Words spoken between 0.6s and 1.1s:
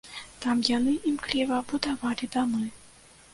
яны